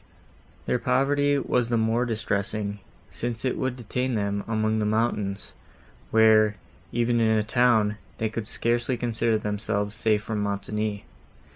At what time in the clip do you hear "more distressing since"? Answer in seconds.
1.77-3.45